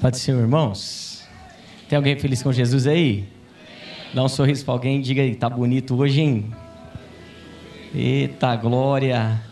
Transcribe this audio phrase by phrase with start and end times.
[0.00, 1.28] Pode ser, irmãos?
[1.86, 3.28] Tem alguém feliz com Jesus aí?
[4.14, 6.50] Dá um sorriso para alguém e diga aí, tá bonito hoje, hein?
[7.94, 9.42] Eita, glória!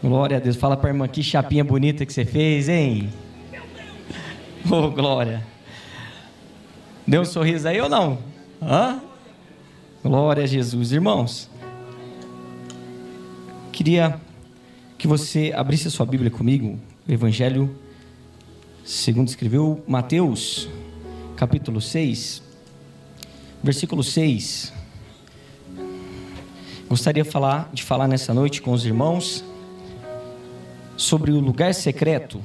[0.00, 0.54] Glória a Deus.
[0.54, 3.12] Fala para a irmã, que chapinha bonita que você fez, hein?
[4.70, 5.42] Oh, glória!
[7.04, 8.18] Deu um sorriso aí ou não?
[8.62, 9.02] Hã?
[10.00, 10.92] Glória a Jesus.
[10.92, 11.50] Irmãos,
[13.72, 14.20] queria
[14.96, 16.78] que você abrisse a sua Bíblia comigo,
[17.08, 17.76] Evangelho
[18.86, 20.68] segundo escreveu Mateus,
[21.36, 22.40] capítulo 6,
[23.60, 24.72] versículo 6.
[26.88, 29.44] Gostaria de falar, de falar nessa noite com os irmãos
[30.96, 32.40] sobre o lugar secreto.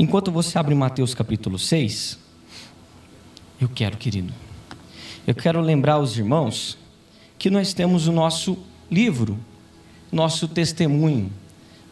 [0.00, 2.18] Enquanto você abre Mateus capítulo 6,
[3.60, 4.34] eu quero, querido,
[5.24, 6.76] eu quero lembrar os irmãos
[7.38, 8.58] que nós temos o nosso
[8.90, 9.38] livro,
[10.10, 11.32] nosso testemunho,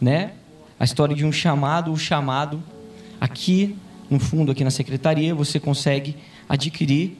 [0.00, 0.32] né?
[0.78, 2.62] A história de um chamado, o chamado
[3.20, 3.76] aqui
[4.10, 6.16] no fundo, aqui na secretaria, você consegue
[6.48, 7.16] adquirir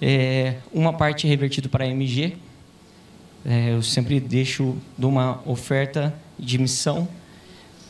[0.00, 2.36] é, uma parte revertida para a MG.
[3.44, 7.08] É, eu sempre deixo de uma oferta de missão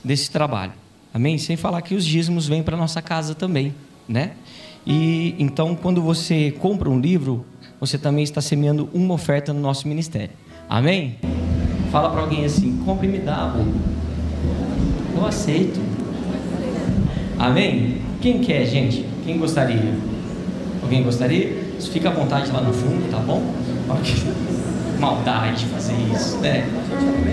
[0.04, 0.72] desse trabalho.
[1.12, 1.38] Amém?
[1.38, 3.74] Sem falar que os dízimos vêm para nossa casa também,
[4.06, 4.32] né?
[4.86, 7.44] E então, quando você compra um livro,
[7.80, 10.34] você também está semeando uma oferta no nosso ministério.
[10.68, 11.18] Amém?
[11.90, 13.54] Fala para alguém assim: compre e me dá.
[15.18, 15.80] Eu aceito.
[17.40, 18.00] Amém?
[18.20, 19.04] Quem quer, gente?
[19.24, 19.92] Quem gostaria?
[20.80, 21.58] Alguém gostaria?
[21.92, 23.42] Fica à vontade lá no fundo, tá bom?
[25.00, 26.64] Maldade fazer isso, né?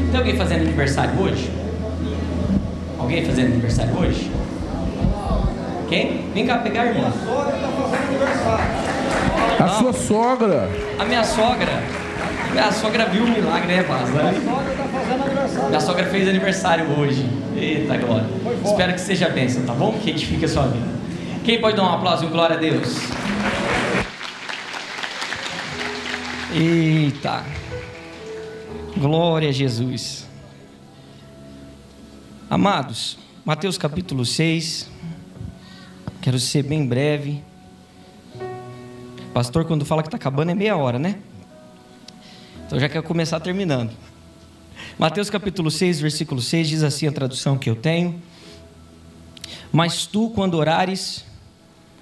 [0.09, 1.51] Tem alguém fazendo aniversário hoje?
[2.97, 4.31] Alguém fazendo aniversário hoje?
[5.87, 6.25] Quem?
[6.33, 7.11] Vem cá pegar, irmão.
[9.59, 10.69] A sua sogra.
[10.97, 11.83] A minha sogra.
[12.51, 14.09] Minha sogra viu o milagre, né, Paz?
[15.67, 17.25] Minha sogra fez aniversário hoje.
[17.55, 18.27] Eita glória.
[18.63, 19.93] Espero que seja bênção, tá bom?
[19.99, 20.87] Que edifique a sua vida.
[21.43, 22.97] Quem pode dar um aplauso e glória a Deus?
[26.53, 27.43] Eita.
[28.97, 30.25] Glória a Jesus.
[32.49, 34.89] Amados, Mateus capítulo 6.
[36.21, 37.43] Quero ser bem breve.
[39.33, 41.19] Pastor, quando fala que está acabando, é meia hora, né?
[42.65, 43.91] Então já quero começar terminando.
[44.97, 48.21] Mateus capítulo 6, versículo 6 diz assim a tradução que eu tenho:
[49.71, 51.25] Mas tu, quando orares,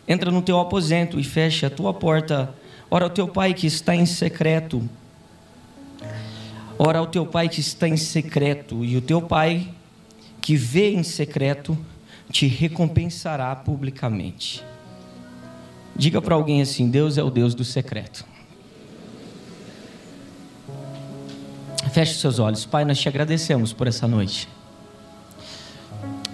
[0.07, 2.53] entra no teu aposento e fecha a tua porta
[2.93, 4.87] Ora ao teu pai que está em secreto.
[6.77, 9.73] Ora ao teu pai que está em secreto, e o teu pai
[10.39, 11.75] que vê em secreto
[12.29, 14.63] te recompensará publicamente.
[15.95, 18.23] Diga para alguém assim: Deus é o Deus do secreto.
[21.93, 22.65] Feche seus olhos.
[22.65, 24.49] Pai, nós te agradecemos por essa noite.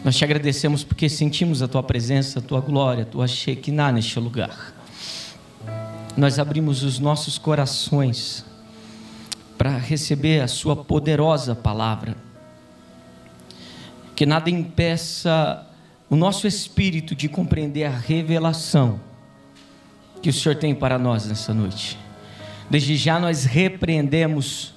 [0.04, 4.20] Nós te agradecemos porque sentimos a tua presença, a tua glória, a tua Shekinah neste
[4.20, 4.74] lugar
[6.20, 8.46] nós abrimos os nossos corações
[9.58, 12.16] para receber a Sua poderosa palavra.
[14.16, 15.66] Que nada impeça
[16.10, 19.00] o nosso espírito de compreender a revelação
[20.22, 21.98] que o Senhor tem para nós nessa noite.
[22.70, 24.74] Desde já nós repreendemos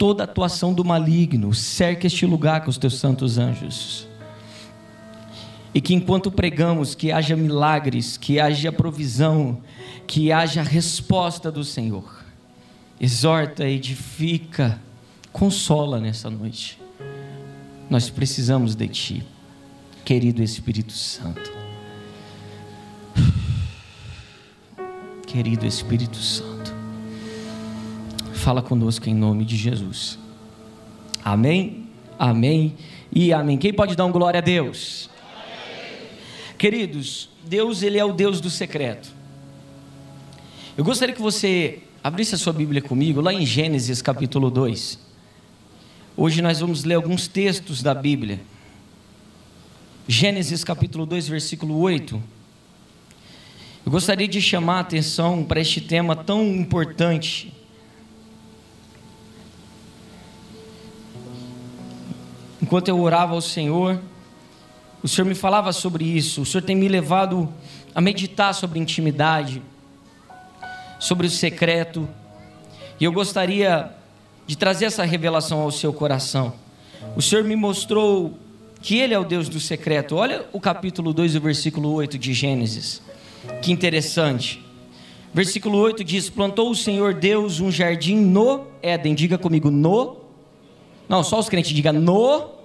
[0.00, 4.08] toda atuação do maligno, cerca este lugar com os teus santos anjos.
[5.74, 9.60] E que enquanto pregamos, que haja milagres, que haja provisão,
[10.06, 12.24] que haja resposta do Senhor.
[12.98, 14.80] Exorta, edifica,
[15.32, 16.80] consola nessa noite.
[17.90, 19.22] Nós precisamos de Ti,
[20.02, 21.52] querido Espírito Santo.
[25.26, 26.59] Querido Espírito Santo,
[28.40, 30.18] fala conosco em nome de Jesus.
[31.22, 31.86] Amém,
[32.18, 32.74] amém
[33.12, 33.58] e amém.
[33.58, 35.10] Quem pode dar um glória a Deus?
[36.56, 39.12] Queridos, Deus ele é o Deus do secreto.
[40.76, 44.98] Eu gostaria que você abrisse a sua Bíblia comigo lá em Gênesis capítulo 2.
[46.16, 48.40] Hoje nós vamos ler alguns textos da Bíblia.
[50.08, 52.20] Gênesis capítulo 2, versículo 8.
[53.84, 57.59] Eu gostaria de chamar a atenção para este tema tão importante.
[62.70, 64.00] Enquanto eu orava ao Senhor,
[65.02, 66.42] o Senhor me falava sobre isso.
[66.42, 67.52] O Senhor tem me levado
[67.92, 69.60] a meditar sobre intimidade,
[71.00, 72.08] sobre o secreto.
[73.00, 73.90] E eu gostaria
[74.46, 76.52] de trazer essa revelação ao seu coração.
[77.16, 78.38] O Senhor me mostrou
[78.80, 80.14] que Ele é o Deus do secreto.
[80.14, 83.02] Olha o capítulo 2, o versículo 8 de Gênesis.
[83.62, 84.64] Que interessante.
[85.34, 89.12] Versículo 8 diz: Plantou o Senhor Deus um jardim no Éden.
[89.16, 90.18] Diga comigo, no.
[91.08, 92.59] Não, só os crentes, diga no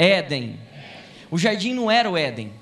[0.00, 0.58] Éden
[1.30, 2.52] o jardim não era o Éden.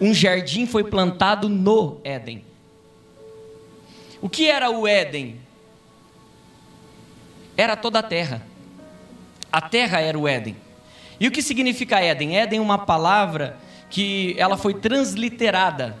[0.00, 2.44] Um jardim foi plantado no Éden.
[4.20, 5.40] O que era o Éden?
[7.56, 8.42] Era toda a terra.
[9.50, 10.56] A terra era o Éden.
[11.18, 12.36] E o que significa Éden?
[12.36, 13.58] Éden é uma palavra
[13.90, 15.96] que ela foi transliterada.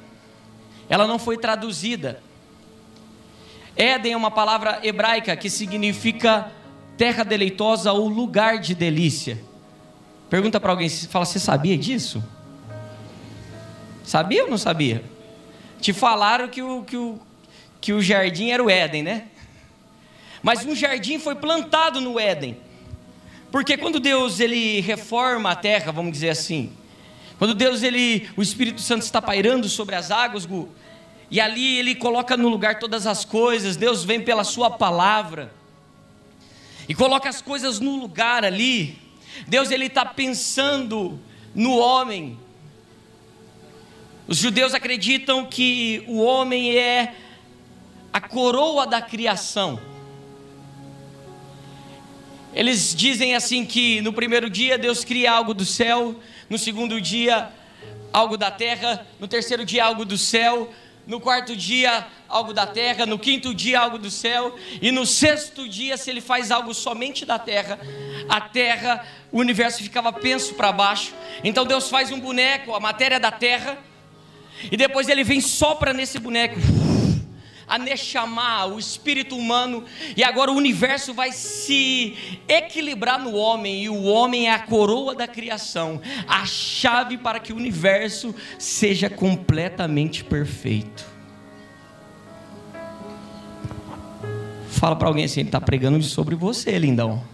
[0.88, 2.22] Ela não foi traduzida.
[3.74, 6.52] Éden é uma palavra hebraica que significa
[6.96, 9.38] terra deleitosa ou lugar de delícia.
[10.30, 12.24] Pergunta para alguém, fala, você sabia disso?
[14.02, 15.04] Sabia ou não sabia?
[15.80, 17.18] Te falaram que o, que o,
[17.80, 19.24] que o jardim era o Éden, né?
[20.42, 22.56] Mas um jardim foi plantado no Éden.
[23.50, 26.72] Porque quando Deus ele reforma a terra, vamos dizer assim,
[27.38, 30.48] quando Deus ele, o Espírito Santo está pairando sobre as águas,
[31.30, 35.52] e ali ele coloca no lugar todas as coisas, Deus vem pela sua palavra
[36.88, 38.98] e coloca as coisas no lugar ali.
[39.46, 41.18] Deus ele está pensando
[41.54, 42.38] no homem.
[44.28, 47.14] Os judeus acreditam que o homem é
[48.12, 49.80] a coroa da criação.
[52.54, 56.18] Eles dizem assim que no primeiro dia Deus cria algo do céu,
[56.48, 57.50] no segundo dia
[58.12, 60.72] algo da terra, no terceiro dia algo do céu,
[61.06, 65.68] no quarto dia algo da terra, no quinto dia algo do céu, e no sexto
[65.68, 67.78] dia, se ele faz algo somente da terra,
[68.28, 71.14] a terra, o universo ficava penso para baixo.
[71.44, 73.78] Então Deus faz um boneco, a matéria da terra,
[74.70, 76.56] e depois ele vem sopra nesse boneco
[77.66, 79.84] a Neshama, o espírito humano,
[80.16, 82.16] e agora o universo vai se
[82.46, 87.52] equilibrar no homem, e o homem é a coroa da criação, a chave para que
[87.52, 91.04] o universo seja completamente perfeito.
[94.68, 97.24] Fala para alguém assim, ele está pregando sobre você, lindão.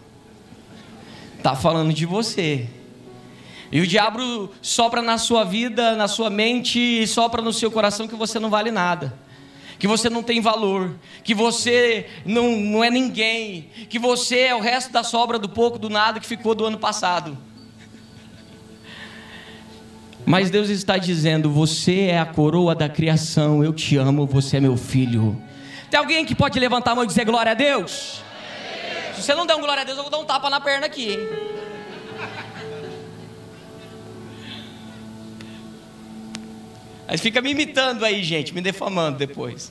[1.37, 2.69] Está falando de você.
[3.70, 8.14] E o diabo sopra na sua vida, na sua mente, sopra no seu coração que
[8.14, 9.21] você não vale nada
[9.82, 10.94] que você não tem valor,
[11.25, 15.76] que você não, não é ninguém, que você é o resto da sobra do pouco,
[15.76, 17.37] do nada que ficou do ano passado.
[20.25, 24.61] Mas Deus está dizendo: Você é a coroa da criação, eu te amo, você é
[24.61, 25.37] meu filho.
[25.90, 28.23] Tem alguém que pode levantar a mão e dizer glória a Deus?
[29.17, 30.87] Se você não der um glória a Deus, eu vou dar um tapa na perna
[30.87, 31.62] aqui, hein?
[37.12, 39.70] Mas fica me imitando aí, gente, me defamando depois.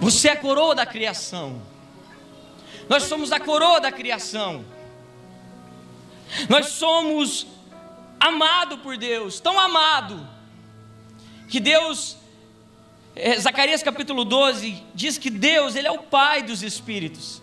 [0.00, 1.60] Você é a coroa da criação.
[2.88, 4.64] Nós somos a coroa da criação.
[6.48, 7.46] Nós somos
[8.18, 10.26] amado por Deus, tão amado
[11.46, 12.16] que Deus
[13.14, 17.42] é, Zacarias capítulo 12 diz que Deus, ele é o pai dos espíritos.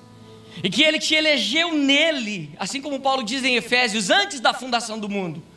[0.64, 4.98] E que ele te elegeu nele, assim como Paulo diz em Efésios, antes da fundação
[4.98, 5.49] do mundo.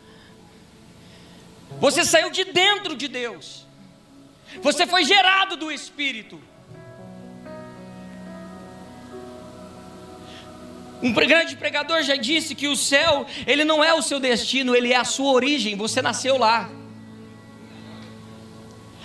[1.83, 3.67] Você saiu de dentro de Deus.
[4.63, 6.41] Você foi gerado do Espírito.
[11.03, 14.93] Um grande pregador já disse que o céu, ele não é o seu destino, ele
[14.93, 15.75] é a sua origem.
[15.75, 16.71] Você nasceu lá.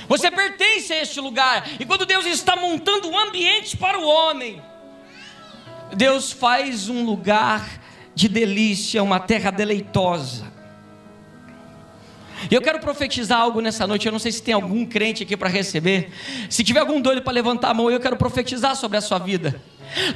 [0.08, 1.68] Você pertence a este lugar.
[1.80, 4.62] E quando Deus está montando um ambiente para o homem,
[5.96, 7.82] Deus faz um lugar
[8.14, 10.57] de delícia, uma terra deleitosa.
[12.50, 14.06] E eu quero profetizar algo nessa noite.
[14.06, 16.12] Eu não sei se tem algum crente aqui para receber.
[16.50, 19.60] Se tiver algum doido para levantar a mão, eu quero profetizar sobre a sua vida.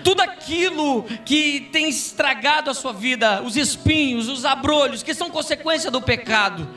[0.03, 5.89] Tudo aquilo que tem estragado a sua vida, os espinhos, os abrolhos, que são consequência
[5.89, 6.67] do pecado,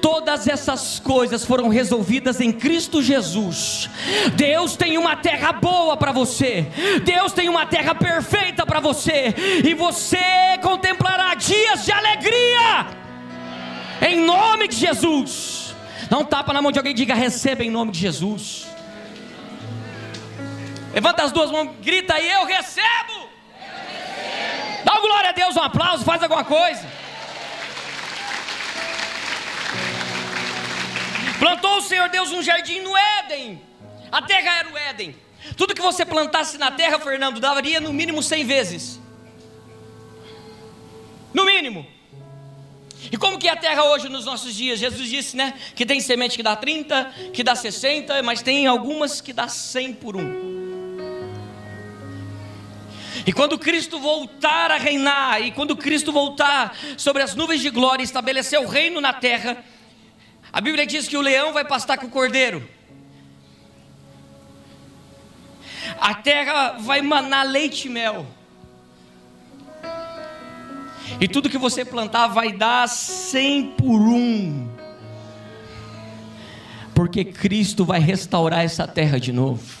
[0.00, 3.88] todas essas coisas foram resolvidas em Cristo Jesus.
[4.34, 6.66] Deus tem uma terra boa para você,
[7.04, 10.18] Deus tem uma terra perfeita para você, e você
[10.62, 13.07] contemplará dias de alegria
[14.00, 15.74] em nome de Jesus.
[16.08, 18.66] Dá um tapa na mão de alguém e diga: receba em nome de Jesus.
[20.94, 23.28] Levanta as duas mãos, grita aí: eu recebo.
[24.84, 26.86] Dá uma glória a Deus, um aplauso, faz alguma coisa.
[31.38, 33.62] Plantou o Senhor Deus um jardim no Éden.
[34.10, 35.14] A terra era o Éden.
[35.56, 39.00] Tudo que você plantasse na terra, Fernando, daria no mínimo 100 vezes.
[41.32, 41.86] No mínimo.
[43.10, 44.78] E como que é a terra hoje nos nossos dias?
[44.78, 49.20] Jesus disse, né, que tem semente que dá 30, que dá 60, mas tem algumas
[49.20, 50.58] que dá 100 por um.
[53.26, 58.02] E quando Cristo voltar a reinar, e quando Cristo voltar sobre as nuvens de glória,
[58.02, 59.64] estabelecer o reino na terra,
[60.52, 62.68] a Bíblia diz que o leão vai pastar com o cordeiro.
[66.00, 68.26] A terra vai manar leite e mel.
[71.20, 74.68] E tudo que você plantar vai dar cem por um.
[76.94, 79.78] Porque Cristo vai restaurar essa terra de novo.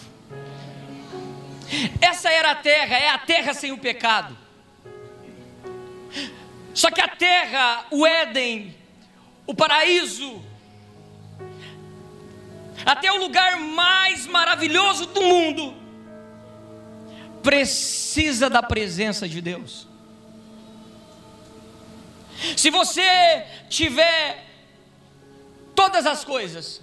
[2.00, 4.36] Essa era a terra, é a terra sem o pecado.
[6.72, 8.74] Só que a terra, o Éden,
[9.46, 10.40] o paraíso,
[12.86, 15.74] até o lugar mais maravilhoso do mundo,
[17.42, 19.87] precisa da presença de Deus.
[22.56, 24.44] Se você tiver
[25.74, 26.80] todas as coisas,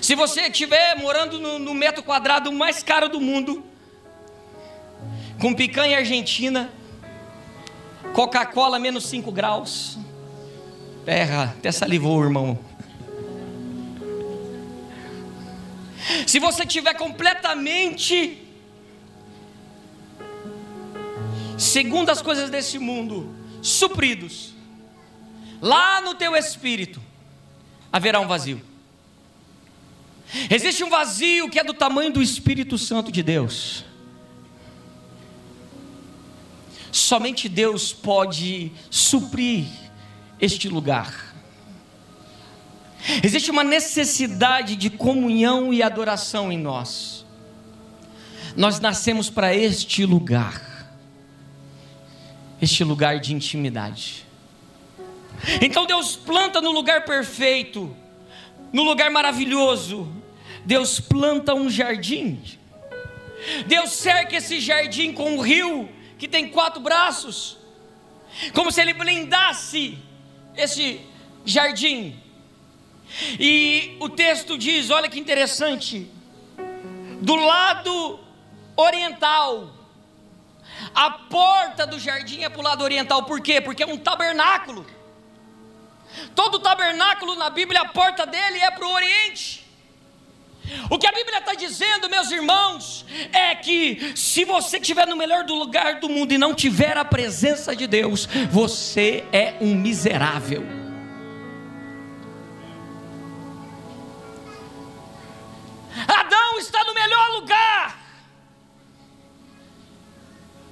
[0.00, 3.64] se você estiver morando no, no, metro quadrado mais caro do mundo,
[5.40, 6.70] com picanha argentina,
[8.12, 9.98] Coca-Cola menos 5 graus,
[11.04, 12.58] terra, até salivou, irmão.
[16.26, 18.43] Se você tiver completamente
[21.58, 24.54] segundo as coisas desse mundo, supridos,
[25.60, 27.00] lá no teu espírito
[27.92, 28.60] haverá um vazio.
[30.50, 33.84] Existe um vazio que é do tamanho do Espírito Santo de Deus.
[36.90, 39.66] Somente Deus pode suprir
[40.40, 41.34] este lugar.
[43.22, 47.24] Existe uma necessidade de comunhão e adoração em nós.
[48.56, 50.73] Nós nascemos para este lugar
[52.64, 54.26] este lugar de intimidade.
[55.60, 57.94] Então Deus planta no lugar perfeito,
[58.72, 60.10] no lugar maravilhoso.
[60.64, 62.42] Deus planta um jardim.
[63.66, 67.58] Deus cerca esse jardim com um rio que tem quatro braços,
[68.54, 69.98] como se ele blindasse
[70.56, 71.00] esse
[71.44, 72.18] jardim.
[73.38, 76.08] E o texto diz: olha que interessante,
[77.20, 78.18] do lado
[78.76, 79.83] oriental,
[80.94, 83.60] a porta do jardim é para o lado oriental, por quê?
[83.60, 84.86] Porque é um tabernáculo.
[86.34, 89.64] Todo tabernáculo na Bíblia, a porta dele é para o oriente.
[90.88, 95.44] O que a Bíblia está dizendo, meus irmãos, é que se você estiver no melhor
[95.44, 100.62] do lugar do mundo e não tiver a presença de Deus, você é um miserável.
[106.08, 108.03] Adão está no melhor lugar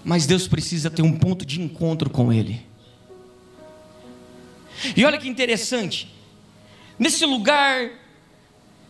[0.04, 2.64] mas Deus precisa ter um ponto de encontro com Ele.
[4.96, 6.12] E olha que interessante,
[6.98, 7.90] nesse lugar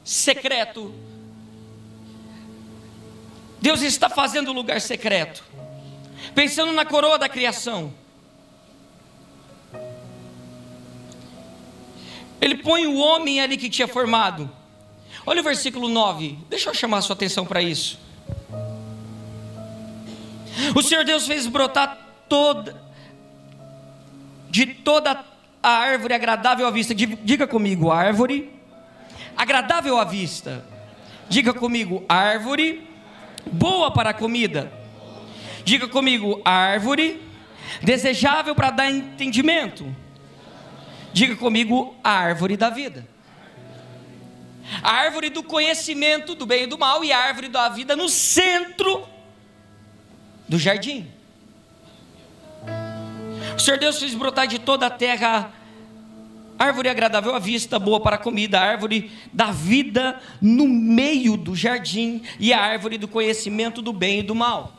[0.04, 0.92] secreto,
[3.60, 5.44] Deus está fazendo o lugar secreto,
[6.34, 7.92] pensando na coroa da criação.
[12.40, 14.50] Ele põe o homem ali que tinha formado.
[15.24, 18.01] Olha o versículo 9, deixa eu chamar a sua atenção para isso.
[20.74, 22.80] O Senhor Deus fez brotar toda,
[24.50, 25.24] de toda
[25.62, 26.94] a árvore agradável à vista.
[26.94, 28.52] Diga comigo, árvore
[29.36, 30.64] agradável à vista.
[31.28, 32.88] Diga comigo, árvore
[33.50, 34.72] boa para a comida.
[35.64, 37.22] Diga comigo, árvore
[37.82, 39.94] desejável para dar entendimento.
[41.12, 43.06] Diga comigo, árvore da vida.
[44.82, 48.08] A árvore do conhecimento do bem e do mal e a árvore da vida no
[48.08, 49.06] centro
[50.52, 51.06] do jardim.
[53.56, 55.50] O Senhor Deus fez brotar de toda a terra
[56.58, 62.22] árvore agradável à vista, boa para a comida, árvore da vida no meio do jardim
[62.38, 64.74] e a árvore do conhecimento do bem e do mal.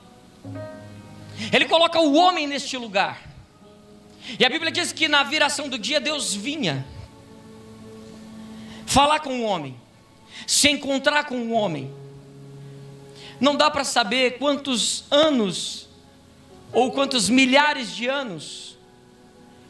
[1.52, 3.24] Ele coloca o homem neste lugar.
[4.40, 6.86] E a Bíblia diz que na viração do dia Deus vinha
[8.86, 9.76] falar com o homem,
[10.46, 12.03] se encontrar com o homem
[13.40, 15.88] não dá para saber quantos anos
[16.72, 18.78] ou quantos milhares de anos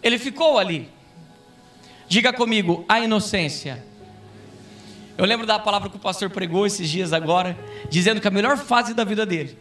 [0.01, 0.89] ele ficou ali.
[2.08, 3.84] Diga comigo, a inocência.
[5.17, 7.58] Eu lembro da palavra que o pastor pregou esses dias agora,
[7.89, 9.58] dizendo que a melhor fase da vida dele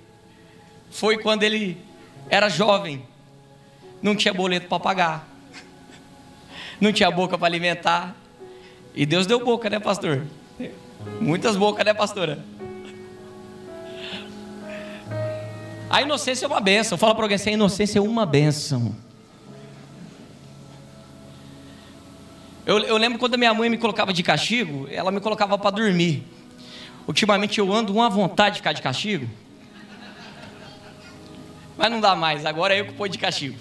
[0.90, 1.78] foi quando ele
[2.28, 3.04] era jovem,
[4.02, 5.28] não tinha boleto para pagar,
[6.80, 8.16] não tinha boca para alimentar,
[8.94, 10.23] e Deus deu boca, né, pastor?
[11.21, 12.44] Muitas bocas, né, pastora?
[15.92, 16.96] A inocência é uma benção.
[16.96, 18.96] Fala para alguém assim: a inocência é uma benção.
[22.64, 25.70] Eu, eu, lembro quando a minha mãe me colocava de castigo, ela me colocava para
[25.70, 26.22] dormir.
[27.06, 29.28] Ultimamente eu ando uma vontade de ficar de castigo.
[31.76, 33.58] Mas não dá mais, agora é eu que pôr de castigo.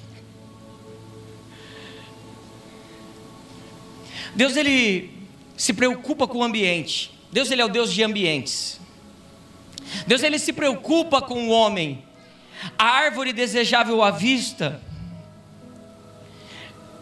[4.33, 5.11] Deus ele
[5.57, 7.11] se preocupa com o ambiente.
[7.29, 8.79] Deus ele é o Deus de ambientes.
[10.07, 12.05] Deus ele se preocupa com o homem
[12.77, 14.81] a árvore desejável à vista,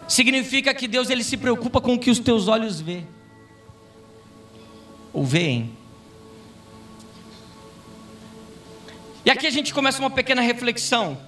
[0.08, 3.04] significa que Deus ele se preocupa com o que os teus olhos vê
[5.14, 5.78] ou veem.
[9.26, 11.20] E aqui a gente começa uma pequena reflexão.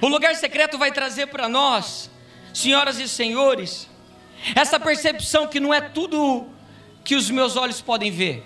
[0.00, 2.10] O lugar secreto vai trazer para nós,
[2.52, 3.88] senhoras e senhores,
[4.54, 6.48] essa percepção que não é tudo
[7.04, 8.44] que os meus olhos podem ver,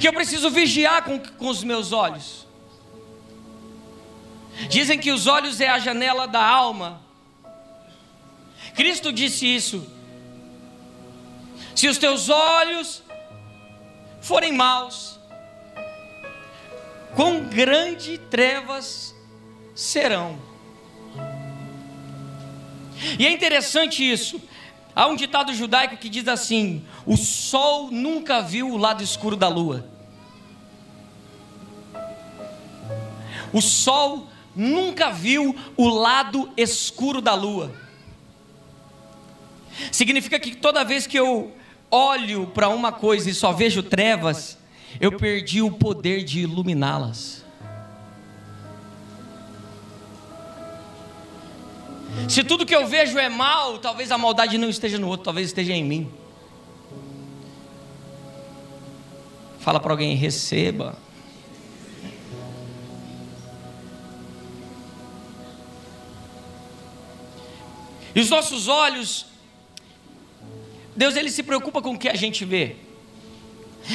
[0.00, 2.45] que eu preciso vigiar com, com os meus olhos.
[4.68, 7.00] Dizem que os olhos é a janela da alma.
[8.74, 9.86] Cristo disse isso.
[11.74, 13.02] Se os teus olhos
[14.20, 15.20] forem maus,
[17.14, 19.14] quão grande trevas
[19.74, 20.38] serão.
[23.18, 24.40] E é interessante isso.
[24.94, 29.48] Há um ditado judaico que diz assim: o sol nunca viu o lado escuro da
[29.48, 29.86] lua.
[33.52, 37.72] O sol nunca viu o lado escuro da lua.
[39.92, 41.52] Significa que toda vez que eu
[41.90, 44.58] olho para uma coisa e só vejo trevas,
[44.98, 47.44] eu perdi o poder de iluminá-las.
[52.28, 55.48] Se tudo que eu vejo é mal, talvez a maldade não esteja no outro, talvez
[55.48, 56.10] esteja em mim.
[59.60, 60.96] Fala para alguém, receba.
[68.16, 69.26] E os nossos olhos,
[70.96, 72.76] Deus ele se preocupa com o que a gente vê.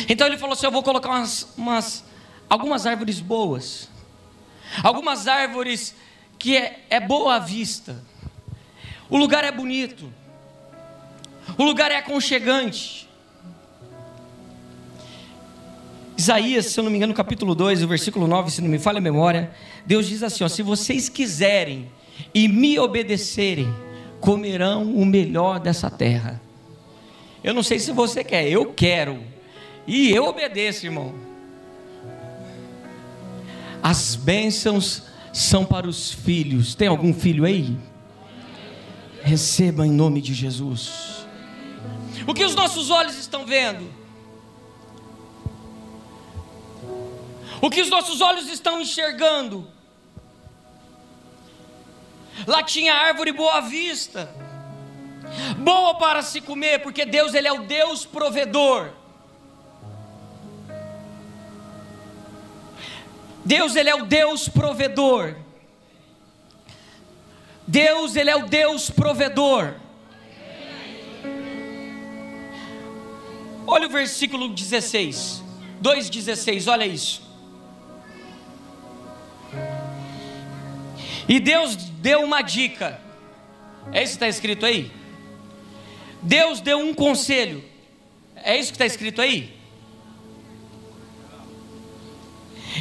[0.07, 2.03] Então ele falou assim: Eu vou colocar umas, umas
[2.47, 3.89] algumas árvores boas,
[4.83, 5.95] algumas árvores
[6.37, 8.03] que é, é boa à vista.
[9.09, 10.13] O lugar é bonito,
[11.57, 13.09] o lugar é aconchegante.
[16.15, 18.77] Isaías, se eu não me engano, no capítulo 2, o versículo 9, se não me
[18.77, 19.51] falha a memória,
[19.83, 21.91] Deus diz assim: ó, se vocês quiserem
[22.35, 23.73] e me obedecerem,
[24.21, 26.39] comerão o melhor dessa terra.
[27.43, 29.21] Eu não sei se você quer, eu quero.
[29.87, 31.15] E eu obedeço, irmão.
[33.81, 36.75] As bênçãos são para os filhos.
[36.75, 37.75] Tem algum filho aí?
[39.23, 41.25] Receba em nome de Jesus.
[42.27, 43.89] O que os nossos olhos estão vendo?
[47.59, 49.67] O que os nossos olhos estão enxergando?
[52.47, 54.33] Lá tinha árvore boa vista,
[55.57, 58.91] boa para se comer, porque Deus ele é o Deus provedor.
[63.43, 65.35] Deus ele é o Deus provedor.
[67.67, 69.75] Deus ele é o Deus provedor.
[73.65, 75.43] Olha o versículo 16,
[75.81, 77.30] 2,16, olha isso.
[81.31, 82.99] E Deus deu uma dica.
[83.93, 84.91] É isso que está escrito aí?
[86.21, 87.63] Deus deu um conselho.
[88.35, 89.57] É isso que está escrito aí?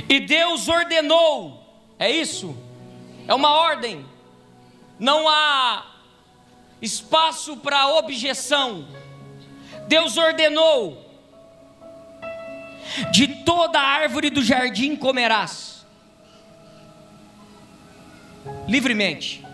[0.08, 1.64] E Deus ordenou.
[1.96, 2.56] É isso?
[3.28, 4.04] É uma ordem.
[4.98, 5.86] Não há
[6.82, 8.88] espaço para objeção.
[9.86, 11.08] Deus ordenou:
[13.12, 15.69] de toda árvore do jardim comerás
[18.70, 19.44] livremente,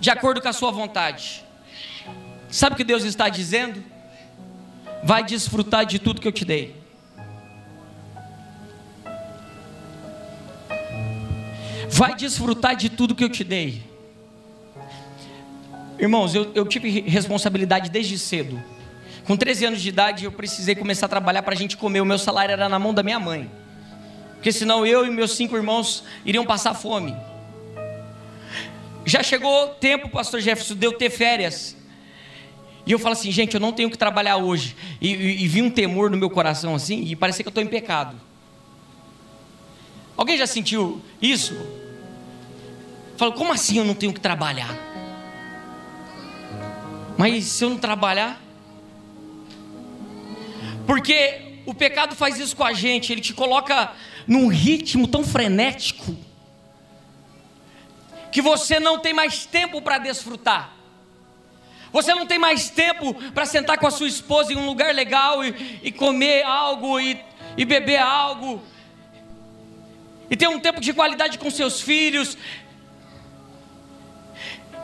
[0.00, 1.44] de acordo com a sua vontade.
[2.48, 3.84] Sabe o que Deus está dizendo?
[5.04, 6.74] Vai desfrutar de tudo que eu te dei.
[11.90, 13.82] Vai desfrutar de tudo que eu te dei.
[15.98, 18.62] Irmãos, eu, eu tive responsabilidade desde cedo.
[19.26, 22.00] Com 13 anos de idade, eu precisei começar a trabalhar para a gente comer.
[22.00, 23.50] O meu salário era na mão da minha mãe.
[24.36, 27.14] Porque senão eu e meus cinco irmãos iriam passar fome.
[29.08, 31.74] Já chegou tempo, pastor Jefferson, de eu ter férias.
[32.84, 34.76] E eu falo assim, gente, eu não tenho que trabalhar hoje.
[35.00, 37.64] E, e, e vi um temor no meu coração assim, e parecia que eu estou
[37.64, 38.20] em pecado.
[40.14, 41.56] Alguém já sentiu isso?
[43.16, 44.76] Falo, como assim eu não tenho que trabalhar?
[47.16, 48.38] Mas se eu não trabalhar?
[50.86, 53.90] Porque o pecado faz isso com a gente, ele te coloca
[54.26, 56.27] num ritmo tão frenético
[58.30, 60.78] que você não tem mais tempo para desfrutar.
[61.92, 65.44] Você não tem mais tempo para sentar com a sua esposa em um lugar legal
[65.44, 67.18] e, e comer algo e,
[67.56, 68.62] e beber algo.
[70.30, 72.36] E ter um tempo de qualidade com seus filhos.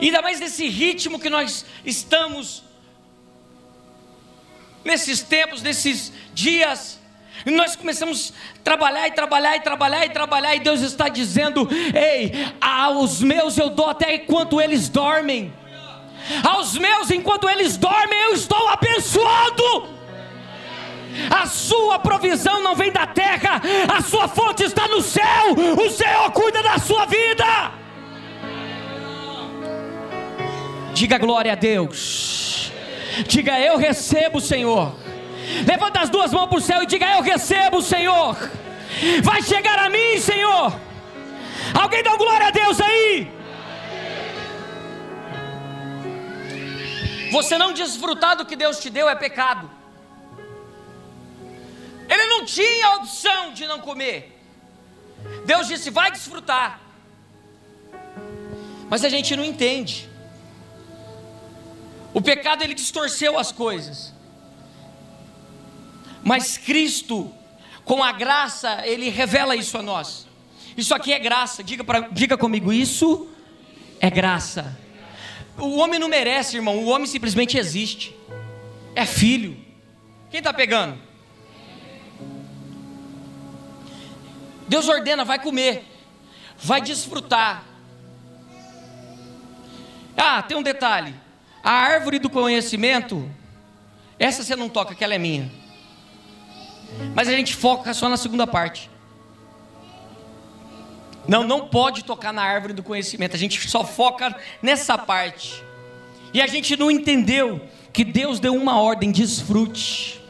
[0.01, 2.65] Ainda mais nesse ritmo que nós estamos,
[4.83, 6.94] nesses tempos, nesses dias,
[7.45, 11.69] E nós começamos a trabalhar e trabalhar e trabalhar e trabalhar, e Deus está dizendo:
[11.95, 15.53] Ei, aos meus eu dou até enquanto eles dormem.
[16.43, 19.95] Aos meus, enquanto eles dormem, eu estou abençoando.
[21.31, 23.61] A sua provisão não vem da terra,
[23.95, 25.53] a sua fonte está no céu.
[25.79, 27.73] O Senhor cuida da sua vida.
[30.95, 32.73] Diga glória a Deus.
[33.27, 35.04] Diga eu recebo, Senhor.
[35.67, 38.37] Levanta as duas mãos para o céu e diga eu recebo, Senhor.
[39.23, 40.79] Vai chegar a mim, Senhor.
[41.75, 43.31] Alguém dá glória a Deus aí.
[47.33, 49.69] Você não desfrutar do que Deus te deu é pecado.
[52.09, 54.41] Ele não tinha a opção de não comer.
[55.45, 56.81] Deus disse: vai desfrutar.
[58.89, 60.09] Mas a gente não entende.
[62.13, 64.14] O pecado ele distorceu as coisas.
[66.25, 67.31] Mas Cristo,
[67.85, 70.27] com a graça, ele revela isso a nós.
[70.77, 71.63] Isso aqui é graça.
[71.63, 73.29] Diga, pra, diga comigo, isso
[74.01, 74.77] é graça.
[75.59, 76.79] O homem não merece, irmão.
[76.79, 78.17] O homem simplesmente existe.
[78.95, 79.63] É filho.
[80.31, 80.99] Quem está pegando?
[84.67, 85.85] Deus ordena, vai comer,
[86.57, 87.65] vai desfrutar.
[90.17, 91.15] Ah, tem um detalhe:
[91.63, 93.31] a árvore do conhecimento,
[94.19, 95.64] essa você não toca, que ela é minha.
[97.15, 98.91] Mas a gente foca só na segunda parte.
[101.27, 105.63] Não, não pode tocar na árvore do conhecimento, a gente só foca nessa parte.
[106.33, 107.61] E a gente não entendeu
[107.93, 110.21] que Deus deu uma ordem: desfrute.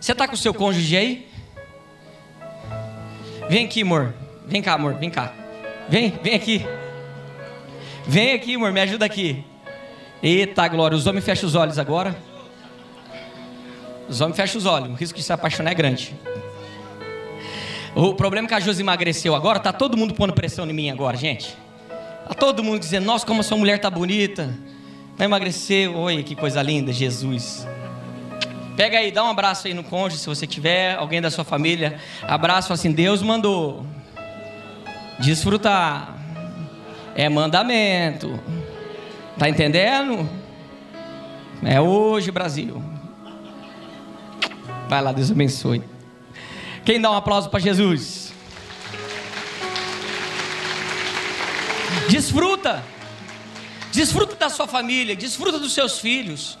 [0.00, 1.28] Você está com o seu cônjuge aí?
[3.48, 4.14] Vem aqui, amor.
[4.46, 4.94] Vem cá, amor.
[4.94, 5.32] Vem cá.
[5.88, 6.66] Vem, vem aqui.
[8.06, 8.72] Vem aqui, amor.
[8.72, 9.44] Me ajuda aqui.
[10.22, 10.96] Eita glória.
[10.96, 12.16] Os homens fecham os olhos agora.
[14.08, 14.90] Os homens fecham os olhos.
[14.90, 16.14] O risco de se apaixonar é grande.
[17.94, 19.58] O problema é que a Josi emagreceu agora.
[19.58, 21.56] Tá todo mundo pondo pressão em mim agora, gente.
[22.28, 24.54] Tá todo mundo dizendo: Nossa, como a sua mulher tá bonita.
[25.16, 25.90] Vai emagrecer.
[25.90, 27.66] Oi, que coisa linda, Jesus.
[28.76, 31.98] Pega aí, dá um abraço aí no cônjuge, se você tiver, alguém da sua família.
[32.22, 33.86] Abraço assim, Deus mandou.
[35.18, 36.14] Desfrutar.
[37.14, 38.38] É mandamento.
[39.38, 40.28] Tá entendendo?
[41.64, 42.95] É hoje, Brasil.
[44.88, 45.82] Vai lá, Deus abençoe.
[46.84, 48.32] Quem dá um aplauso para Jesus?
[52.08, 52.82] Desfruta.
[53.92, 56.58] Desfruta da sua família, desfruta dos seus filhos.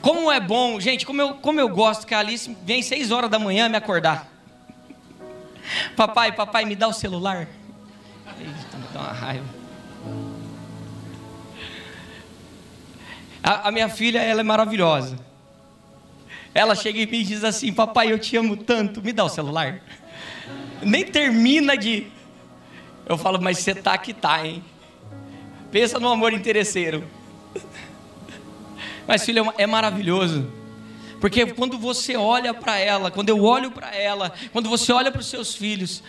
[0.00, 3.30] Como é bom, gente, como eu, como eu gosto que a Alice vem seis horas
[3.30, 4.26] da manhã me acordar.
[5.94, 7.46] Papai, papai, me dá o celular.
[8.38, 9.44] Eita, me dá uma raiva.
[13.42, 15.27] A, a minha filha, ela é maravilhosa.
[16.58, 19.28] Ela chega em mim e diz assim: Papai, eu te amo tanto, me dá o
[19.28, 19.80] celular.
[20.82, 22.08] Nem termina de.
[23.06, 24.64] Eu falo, mas você tá que tá, hein?
[25.70, 27.04] Pensa no amor interesseiro.
[29.06, 30.50] Mas, filho, é maravilhoso.
[31.20, 35.20] Porque quando você olha para ela, quando eu olho para ela, quando você olha para
[35.20, 36.02] os seus filhos,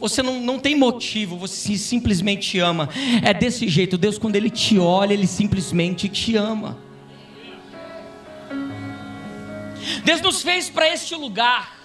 [0.00, 2.88] você não, não tem motivo, você simplesmente ama.
[3.22, 6.76] É desse jeito, Deus, quando Ele te olha, Ele simplesmente te ama.
[10.04, 11.76] Deus nos fez para este lugar,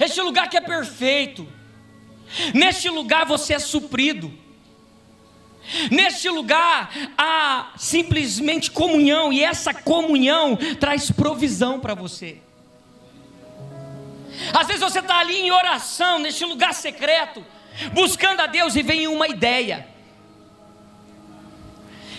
[0.00, 1.46] este lugar que é perfeito.
[2.54, 4.32] Neste lugar você é suprido.
[5.90, 12.38] Neste lugar há simplesmente comunhão, e essa comunhão traz provisão para você.
[14.52, 17.44] Às vezes você está ali em oração, neste lugar secreto,
[17.92, 19.93] buscando a Deus e vem uma ideia.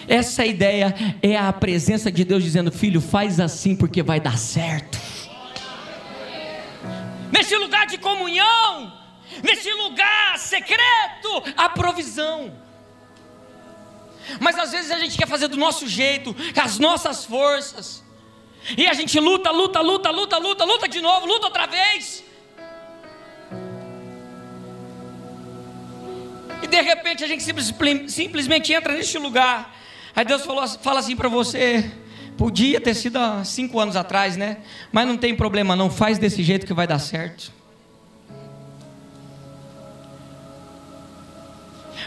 [0.07, 4.99] Essa ideia é a presença de Deus dizendo: Filho, faz assim porque vai dar certo.
[7.31, 8.93] Neste lugar de comunhão,
[9.43, 12.53] neste lugar secreto, a provisão.
[14.39, 18.03] Mas às vezes a gente quer fazer do nosso jeito, com as nossas forças.
[18.77, 22.23] E a gente luta, luta, luta, luta, luta, luta de novo, luta outra vez.
[26.63, 27.43] E de repente a gente
[28.07, 29.75] simplesmente entra neste lugar.
[30.15, 31.91] Aí Deus falou, fala assim para você:
[32.37, 34.59] podia ter sido há cinco anos atrás, né?
[34.91, 35.89] Mas não tem problema, não.
[35.89, 37.51] Faz desse jeito que vai dar certo.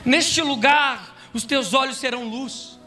[0.05, 2.79] Neste lugar, os teus olhos serão luz.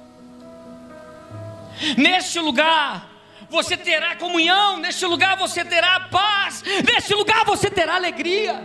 [1.98, 3.10] Neste lugar,
[3.50, 8.60] você terá comunhão, neste lugar você terá paz, neste lugar você terá alegria.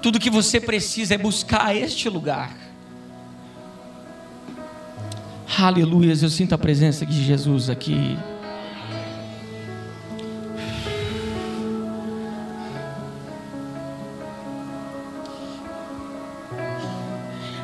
[0.00, 2.65] Tudo que você precisa é buscar este lugar.
[5.58, 8.18] Aleluia, eu sinto a presença de Jesus aqui.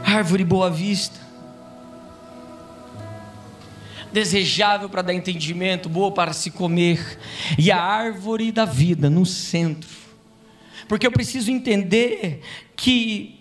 [0.05, 1.19] Árvore boa vista,
[4.13, 7.19] desejável para dar entendimento, boa para se comer,
[7.59, 9.91] e a árvore da vida no centro,
[10.87, 12.43] porque eu preciso entender
[12.77, 13.41] que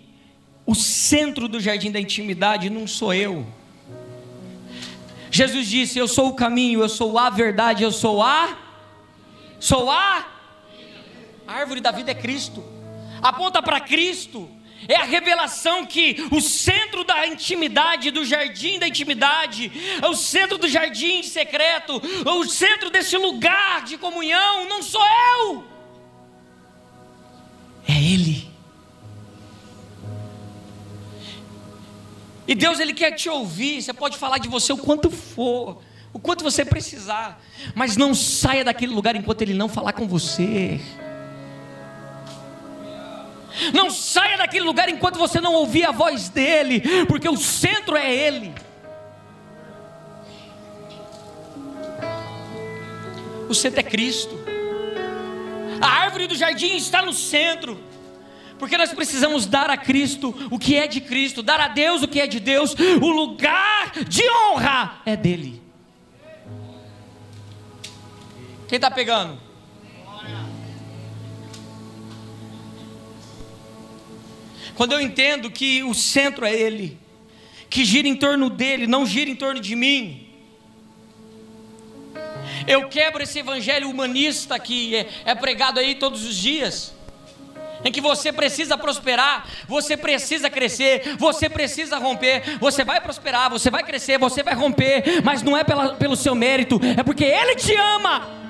[0.66, 3.46] o centro do jardim da intimidade não sou eu.
[5.32, 8.56] Jesus disse: Eu sou o caminho, eu sou a verdade, eu sou a.
[9.58, 10.26] Sou a.
[11.46, 12.62] A árvore da vida é Cristo.
[13.22, 14.48] Aponta para Cristo.
[14.88, 19.70] É a revelação que o centro da intimidade, do jardim da intimidade,
[20.02, 25.00] é o centro do jardim secreto, o centro desse lugar de comunhão, não sou
[25.38, 25.64] eu,
[27.88, 28.51] é Ele.
[32.46, 33.82] E Deus ele quer te ouvir.
[33.82, 35.80] Você pode falar de você o quanto for,
[36.12, 37.40] o quanto você precisar,
[37.74, 40.80] mas não saia daquele lugar enquanto ele não falar com você.
[43.72, 48.12] Não saia daquele lugar enquanto você não ouvir a voz dele, porque o centro é
[48.12, 48.54] ele.
[53.48, 54.34] O centro é Cristo.
[55.80, 57.91] A árvore do jardim está no centro.
[58.62, 62.06] Porque nós precisamos dar a Cristo o que é de Cristo, dar a Deus o
[62.06, 65.60] que é de Deus, o lugar de honra é dele.
[68.68, 69.36] Quem está pegando?
[74.76, 76.96] Quando eu entendo que o centro é Ele,
[77.68, 80.28] que gira em torno dele, não gira em torno de mim.
[82.68, 87.01] Eu quebro esse evangelho humanista que é, é pregado aí todos os dias
[87.84, 93.70] em que você precisa prosperar, você precisa crescer, você precisa romper, você vai prosperar, você
[93.70, 97.54] vai crescer, você vai romper, mas não é pela, pelo seu mérito, é porque Ele
[97.56, 98.42] te ama.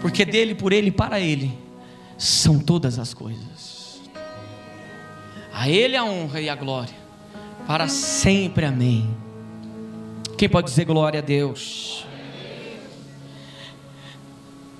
[0.00, 1.58] Porque dele, por Ele, para Ele,
[2.16, 4.00] são todas as coisas.
[5.52, 6.94] A Ele a honra e a glória,
[7.66, 9.14] para sempre, amém.
[10.36, 12.06] Quem pode dizer glória a Deus?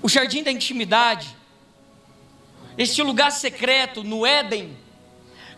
[0.08, 1.36] O jardim da intimidade,
[2.78, 4.74] este lugar secreto no Éden,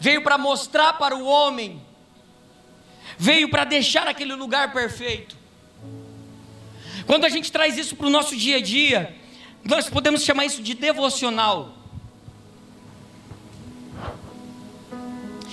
[0.01, 1.81] veio para mostrar para o homem,
[3.17, 5.39] veio para deixar aquele lugar perfeito.
[7.07, 9.17] Quando a gente traz isso para o nosso dia a dia,
[9.63, 11.73] nós podemos chamar isso de devocional.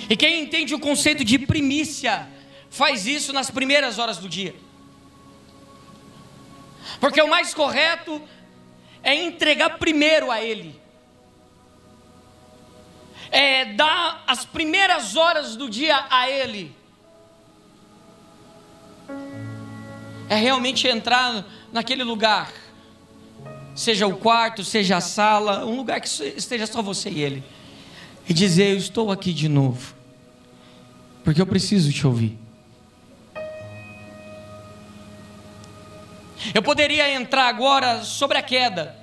[0.09, 2.27] E quem entende o conceito de primícia,
[2.67, 4.55] faz isso nas primeiras horas do dia.
[6.99, 8.19] Porque o mais correto
[9.07, 10.75] é entregar primeiro a Ele,
[13.31, 16.75] é dar as primeiras horas do dia a Ele,
[20.27, 22.51] é realmente entrar naquele lugar,
[23.73, 27.43] seja o quarto, seja a sala, um lugar que esteja só você e Ele,
[28.27, 29.95] e dizer: Eu estou aqui de novo,
[31.23, 32.37] porque eu preciso te ouvir.
[36.53, 38.96] Eu poderia entrar agora sobre a queda.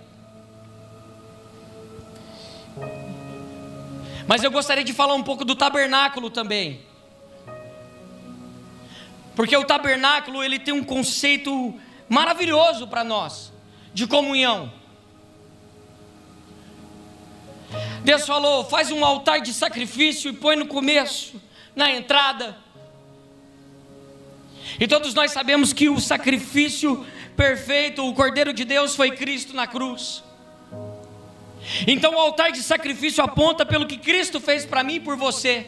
[4.27, 6.81] Mas eu gostaria de falar um pouco do tabernáculo também.
[9.35, 11.75] Porque o tabernáculo, ele tem um conceito
[12.09, 13.53] maravilhoso para nós
[13.93, 14.73] de comunhão.
[18.03, 21.41] Deus falou: faz um altar de sacrifício e põe no começo,
[21.75, 22.57] na entrada.
[24.79, 27.07] E todos nós sabemos que o sacrifício
[27.37, 30.23] perfeito, o Cordeiro de Deus foi Cristo na cruz.
[31.87, 35.67] Então o altar de sacrifício aponta pelo que Cristo fez para mim e por você.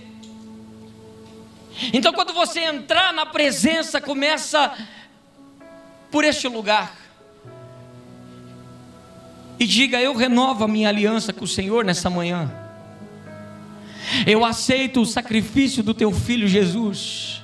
[1.92, 4.72] Então quando você entrar na presença, começa
[6.10, 6.96] por este lugar.
[9.58, 12.52] E diga: Eu renovo a minha aliança com o Senhor nessa manhã.
[14.26, 17.42] Eu aceito o sacrifício do teu filho Jesus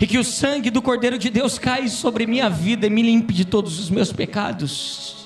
[0.00, 3.34] e que o sangue do Cordeiro de Deus caia sobre minha vida e me limpe
[3.34, 5.19] de todos os meus pecados.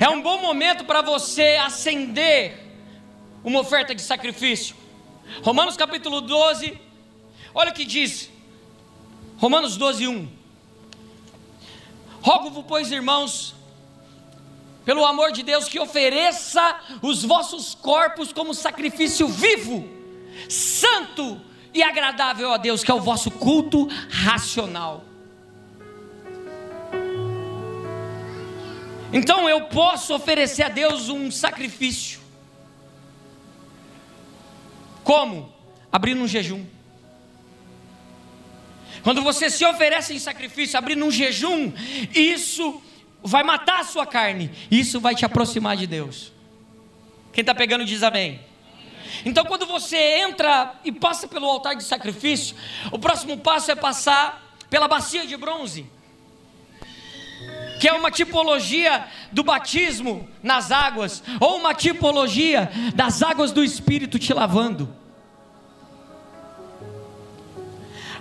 [0.00, 2.58] É um bom momento para você acender
[3.42, 4.76] uma oferta de sacrifício.
[5.42, 6.78] Romanos capítulo 12,
[7.54, 8.30] olha o que diz.
[9.38, 10.28] Romanos 12, 1.
[12.20, 13.54] Rogo-vos, pois, irmãos,
[14.84, 19.88] pelo amor de Deus, que ofereça os vossos corpos como sacrifício vivo
[20.48, 21.40] santo
[21.72, 25.04] e agradável a Deus, que é o vosso culto racional.
[29.12, 32.20] Então eu posso oferecer a Deus um sacrifício.
[35.02, 35.52] Como?
[35.90, 36.64] Abrindo um jejum.
[39.02, 41.72] Quando você se oferece em sacrifício, abrindo um jejum,
[42.14, 42.80] isso
[43.22, 44.50] vai matar a sua carne.
[44.70, 46.32] Isso vai te aproximar de Deus.
[47.32, 48.40] Quem está pegando diz amém.
[49.24, 52.54] Então, quando você entra e passa pelo altar de sacrifício,
[52.92, 55.86] o próximo passo é passar pela bacia de bronze,
[57.80, 64.18] que é uma tipologia do batismo nas águas, ou uma tipologia das águas do Espírito
[64.18, 64.86] te lavando.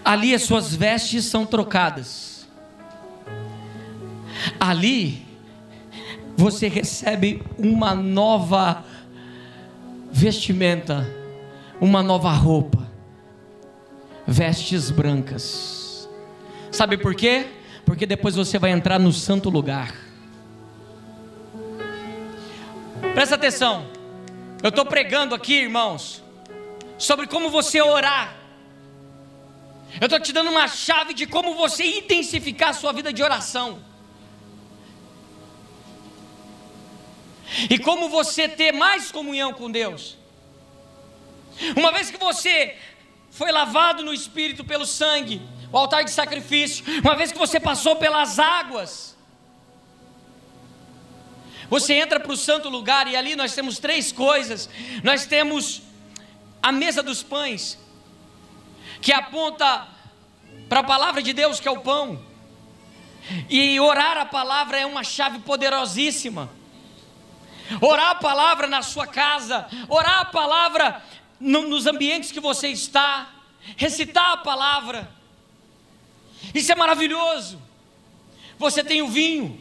[0.04, 2.48] Ali as suas vestes são trocadas.
[4.58, 5.26] Ali
[6.38, 8.86] você recebe uma nova
[10.10, 11.06] vestimenta,
[11.82, 12.90] uma nova roupa,
[14.26, 16.08] vestes brancas.
[16.72, 17.59] Sabe por quê?
[17.90, 19.96] Porque depois você vai entrar no santo lugar.
[23.16, 23.90] Presta atenção,
[24.62, 26.24] eu estou pregando aqui, irmãos,
[27.00, 28.36] sobre como você orar.
[30.00, 33.80] Eu estou te dando uma chave de como você intensificar a sua vida de oração.
[37.72, 40.16] E como você ter mais comunhão com Deus.
[41.76, 42.78] Uma vez que você
[43.32, 47.96] foi lavado no Espírito pelo sangue, o altar de sacrifício, uma vez que você passou
[47.96, 49.18] pelas águas,
[51.70, 54.68] você entra para o santo lugar e ali nós temos três coisas.
[55.04, 55.84] Nós temos
[56.64, 57.78] a mesa dos pães,
[59.00, 59.88] que aponta
[60.68, 62.20] para a palavra de Deus, que é o pão.
[63.48, 66.50] E orar a palavra é uma chave poderosíssima
[67.82, 71.04] orar a palavra na sua casa, orar a palavra
[71.40, 73.30] no, nos ambientes que você está,
[73.78, 75.19] recitar a palavra.
[76.54, 77.62] Isso é maravilhoso.
[78.58, 79.60] Você tem o vinho,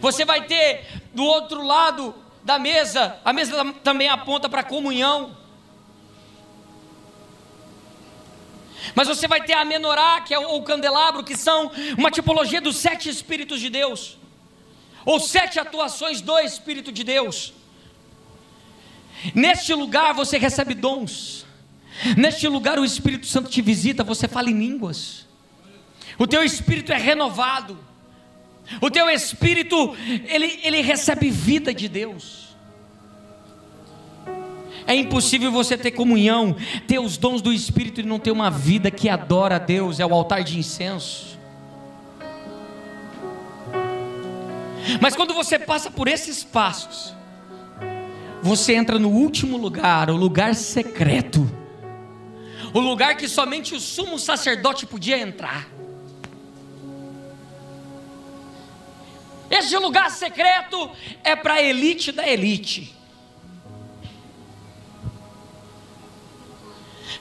[0.00, 2.14] você vai ter do outro lado
[2.44, 5.36] da mesa, a mesa também aponta para a comunhão.
[8.94, 12.76] Mas você vai ter a menorá, que é o candelabro, que são uma tipologia dos
[12.76, 14.18] sete Espíritos de Deus
[15.04, 17.52] ou sete atuações do Espírito de Deus.
[19.34, 21.46] Neste lugar você recebe dons.
[22.16, 25.26] Neste lugar o Espírito Santo te visita, você fala em línguas.
[26.18, 27.78] O teu espírito é renovado.
[28.80, 29.94] O teu espírito,
[30.26, 32.44] ele, ele recebe vida de Deus.
[34.86, 38.90] É impossível você ter comunhão, ter os dons do Espírito e não ter uma vida
[38.90, 41.38] que adora a Deus, é o altar de incenso.
[45.00, 47.14] Mas quando você passa por esses passos,
[48.42, 51.50] você entra no último lugar, o lugar secreto,
[52.74, 55.73] o lugar que somente o sumo sacerdote podia entrar.
[59.56, 60.90] Esse lugar secreto
[61.22, 62.92] é para a elite da elite.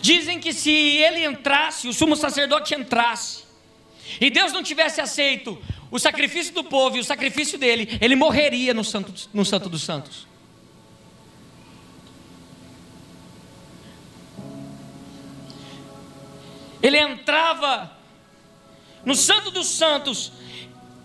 [0.01, 3.43] Dizem que se ele entrasse, o sumo sacerdote entrasse,
[4.19, 8.73] e Deus não tivesse aceito o sacrifício do povo e o sacrifício dele, ele morreria
[8.73, 10.25] no Santo, no Santo dos Santos.
[16.81, 17.95] Ele entrava
[19.05, 20.31] no Santo dos Santos,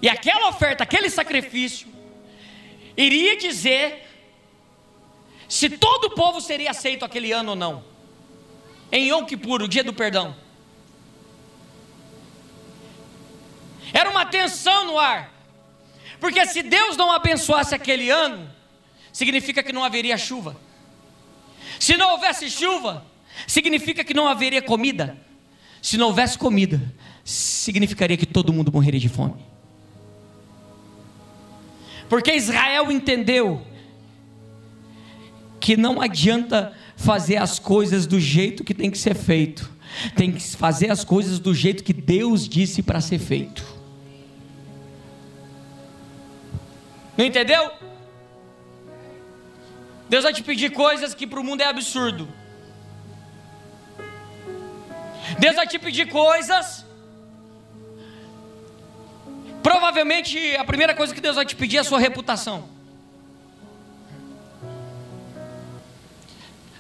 [0.01, 1.89] e aquela oferta, aquele sacrifício,
[2.97, 4.07] iria dizer
[5.49, 7.85] se todo o povo seria aceito aquele ano ou não,
[8.93, 10.37] em Yom Kippur, o dia do perdão.
[13.93, 15.33] Era uma tensão no ar.
[16.21, 18.51] Porque se Deus não abençoasse aquele ano,
[19.13, 20.57] significa que não haveria chuva.
[21.79, 23.07] Se não houvesse chuva,
[23.47, 25.17] significa que não haveria comida.
[25.81, 26.81] Se não houvesse comida,
[27.25, 29.37] significaria que todo mundo morreria de fome.
[32.09, 33.63] Porque Israel entendeu
[35.61, 39.71] que não adianta fazer as coisas do jeito que tem que ser feito.
[40.17, 43.65] Tem que fazer as coisas do jeito que Deus disse para ser feito.
[47.17, 47.71] Não entendeu?
[50.09, 52.29] Deus vai te pedir coisas que para o mundo é absurdo.
[55.39, 56.87] Deus vai te pedir coisas.
[59.63, 62.69] Provavelmente a primeira coisa que Deus vai te pedir é a sua reputação.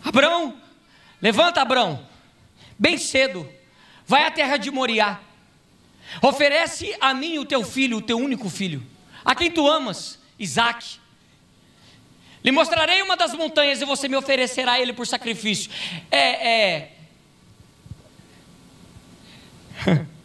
[0.05, 0.57] Abraão,
[1.21, 2.07] levanta Abraão,
[2.79, 3.49] bem cedo,
[4.07, 5.21] vai à terra de Moriá,
[6.23, 8.83] oferece a mim o teu filho, o teu único filho,
[9.25, 10.99] a quem tu amas, Isaac.
[12.43, 15.71] Lhe mostrarei uma das montanhas e você me oferecerá ele por sacrifício.
[16.11, 16.93] É, é.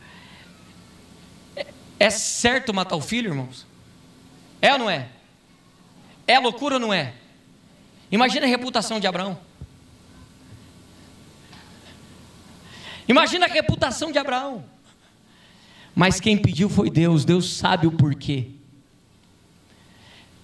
[1.99, 3.65] É certo matar o filho, irmãos?
[4.61, 5.09] É ou não é?
[6.25, 7.13] É loucura ou não é?
[8.11, 9.37] Imagina a reputação de Abraão.
[13.07, 14.63] Imagina a reputação de Abraão.
[15.95, 18.47] Mas quem pediu foi Deus, Deus sabe o porquê.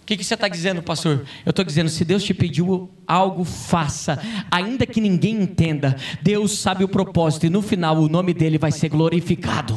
[0.05, 1.25] que, que você está dizendo, pastor?
[1.45, 4.19] Eu estou dizendo: se Deus te pediu algo, faça,
[4.49, 5.95] ainda que ninguém entenda.
[6.21, 9.75] Deus sabe o propósito e no final o nome dele vai ser glorificado.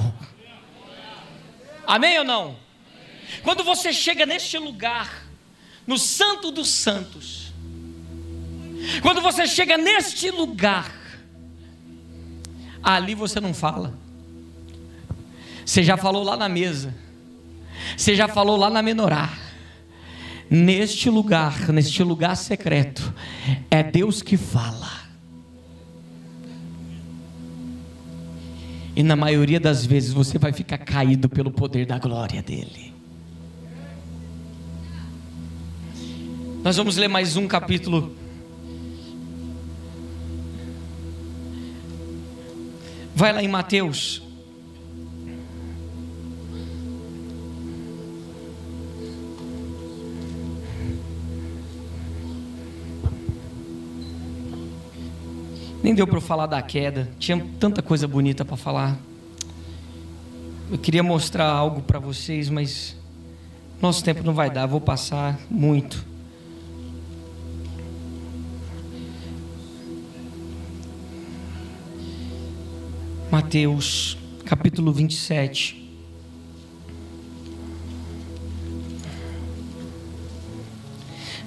[1.93, 2.57] Amém ou não?
[3.43, 5.27] Quando você chega neste lugar,
[5.87, 7.53] no Santo dos Santos,
[9.03, 10.91] quando você chega neste lugar,
[12.83, 13.93] ali você não fala.
[15.67, 16.95] Você já falou lá na mesa.
[17.95, 19.29] Você já falou lá na menorá.
[20.49, 23.13] Neste lugar, neste lugar secreto,
[23.71, 25.02] é Deus que fala.
[28.95, 32.93] E na maioria das vezes você vai ficar caído pelo poder da glória dele.
[36.63, 38.15] Nós vamos ler mais um capítulo.
[43.15, 44.23] Vai lá em Mateus.
[55.83, 57.11] Nem deu para eu falar da queda.
[57.19, 58.97] Tinha tanta coisa bonita para falar.
[60.71, 62.97] Eu queria mostrar algo para vocês, mas
[63.81, 64.65] nosso tempo não vai dar.
[64.67, 66.07] Vou passar muito.
[73.29, 75.83] Mateus, capítulo 27.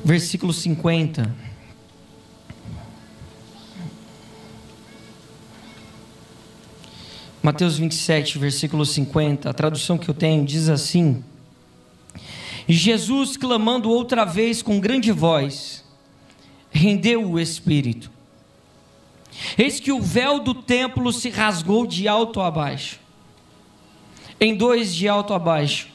[0.04, 1.45] Versículo 50.
[7.46, 11.24] Mateus 27, versículo 50, a tradução que eu tenho diz assim:
[12.68, 15.86] E Jesus, clamando outra vez com grande voz,
[16.72, 18.10] rendeu o espírito.
[19.56, 23.00] Eis que o véu do templo se rasgou de alto a baixo,
[24.42, 25.90] em dois de alto a baixo,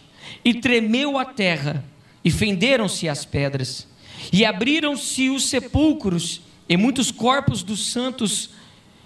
[0.45, 1.85] e tremeu a terra,
[2.25, 3.89] e fenderam-se as pedras,
[4.33, 8.51] e abriram-se os sepulcros, e muitos corpos dos santos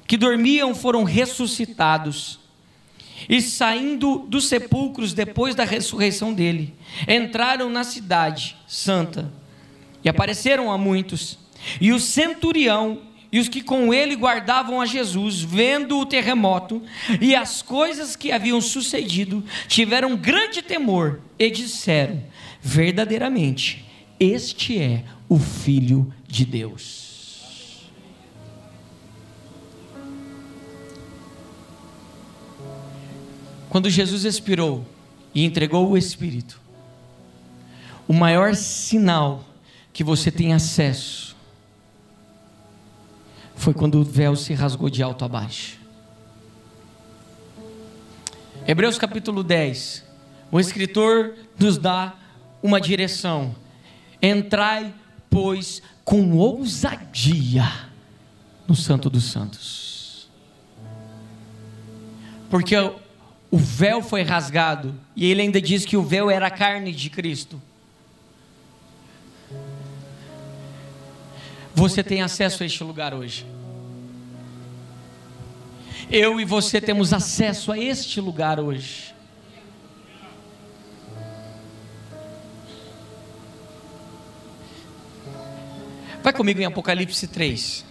[0.06, 2.38] que dormiam foram ressuscitados.
[3.28, 6.74] E saindo dos sepulcros depois da ressurreição dele,
[7.08, 9.32] entraram na cidade santa
[10.04, 11.38] e apareceram a muitos.
[11.80, 13.00] E o centurião
[13.34, 16.80] e os que com ele guardavam a Jesus, vendo o terremoto
[17.20, 22.22] e as coisas que haviam sucedido, tiveram grande temor e disseram:
[22.60, 23.84] verdadeiramente,
[24.20, 27.03] este é o Filho de Deus.
[33.74, 34.86] Quando Jesus expirou
[35.34, 36.60] e entregou o Espírito,
[38.06, 39.44] o maior sinal
[39.92, 41.34] que você tem acesso
[43.56, 45.80] foi quando o véu se rasgou de alto a baixo.
[48.64, 50.04] Hebreus capítulo 10,
[50.52, 52.14] o escritor nos dá
[52.62, 53.56] uma direção.
[54.22, 54.94] Entrai,
[55.28, 57.68] pois, com ousadia
[58.68, 60.28] no Santo dos Santos.
[62.48, 62.76] Porque
[63.54, 67.08] o véu foi rasgado, e ele ainda diz que o véu era a carne de
[67.08, 67.62] Cristo.
[71.72, 73.46] Você tem acesso a este lugar hoje.
[76.10, 79.14] Eu e você temos acesso a este lugar hoje.
[86.24, 87.84] Vai comigo em Apocalipse 3.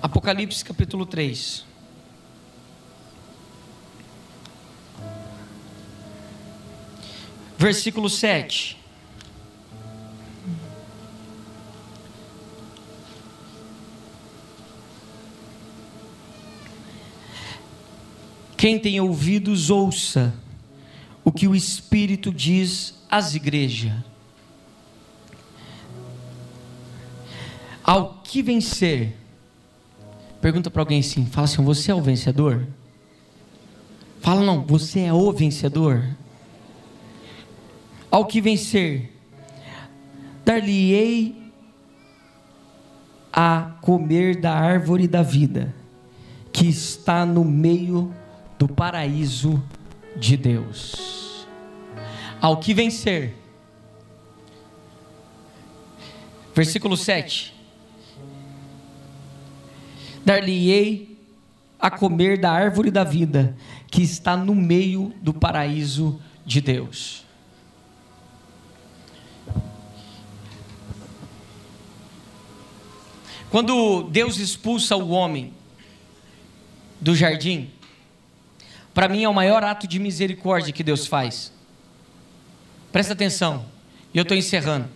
[0.00, 1.66] Apocalipse capítulo 3.
[7.58, 8.78] Versículo 7.
[18.56, 20.32] Quem tem ouvidos, ouça
[21.24, 23.92] o que o Espírito diz às igrejas.
[27.82, 29.16] Ao que vencer,
[30.40, 32.66] pergunta para alguém assim: fala assim, você é o vencedor?
[34.20, 36.04] Fala, não, você é o vencedor
[38.10, 39.12] ao que vencer,
[40.44, 41.36] dar-lhe-ei
[43.32, 45.74] a comer da árvore da vida,
[46.52, 48.12] que está no meio
[48.58, 49.62] do paraíso
[50.16, 51.46] de Deus.
[52.40, 53.34] Ao que vencer,
[56.54, 57.54] versículo 7:
[60.24, 61.16] Dar-lhe-ei
[61.78, 63.56] a comer da árvore da vida,
[63.88, 67.27] que está no meio do paraíso de Deus.
[73.50, 75.52] Quando Deus expulsa o homem
[77.00, 77.70] do jardim,
[78.92, 81.52] para mim é o maior ato de misericórdia que Deus faz.
[82.92, 83.64] Presta atenção,
[84.12, 84.88] e eu estou encerrando.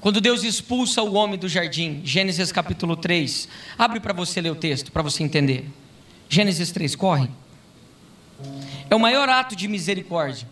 [0.00, 3.48] Quando Deus expulsa o homem do jardim, Gênesis capítulo 3,
[3.78, 5.66] abre para você ler o texto, para você entender.
[6.28, 7.30] Gênesis 3, corre.
[8.90, 10.46] É o maior ato de misericórdia.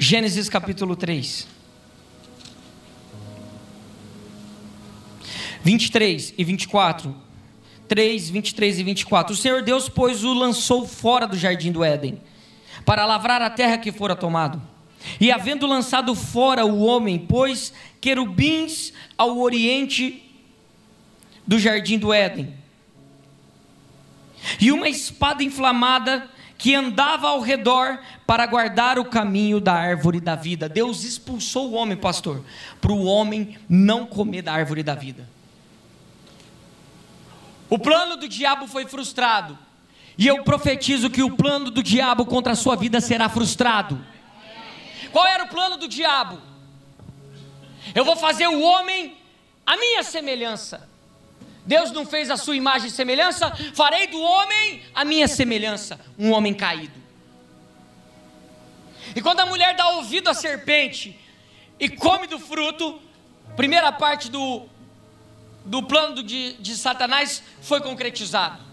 [0.00, 1.57] Gênesis capítulo 3.
[5.62, 7.28] 23 e 24.
[7.88, 9.32] 3, 23 e 24.
[9.32, 12.20] O Senhor Deus, pois, o lançou fora do jardim do Éden,
[12.84, 14.60] para lavrar a terra que fora tomado.
[15.18, 20.22] E havendo lançado fora o homem, pôs querubins ao oriente
[21.46, 22.52] do jardim do Éden,
[24.60, 30.34] e uma espada inflamada que andava ao redor para guardar o caminho da árvore da
[30.34, 30.68] vida.
[30.68, 32.44] Deus expulsou o homem, pastor,
[32.80, 35.28] para o homem não comer da árvore da vida.
[37.70, 39.58] O plano do diabo foi frustrado.
[40.16, 44.04] E eu profetizo que o plano do diabo contra a sua vida será frustrado.
[45.12, 46.40] Qual era o plano do diabo?
[47.94, 49.16] Eu vou fazer o homem
[49.64, 50.88] a minha semelhança.
[51.64, 56.32] Deus não fez a sua imagem e semelhança, farei do homem a minha semelhança, um
[56.32, 56.98] homem caído.
[59.14, 61.18] E quando a mulher dá ouvido à serpente
[61.78, 63.00] e come do fruto,
[63.54, 64.66] primeira parte do,
[65.64, 68.68] do plano de, de Satanás foi concretizado.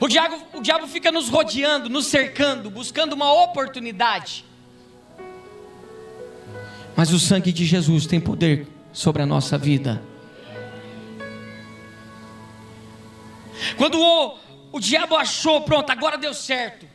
[0.00, 4.44] O diabo, o diabo fica nos rodeando, nos cercando, buscando uma oportunidade.
[6.96, 10.02] Mas o sangue de Jesus tem poder sobre a nossa vida.
[13.76, 14.38] Quando o,
[14.72, 16.86] o diabo achou, pronto, agora deu certo.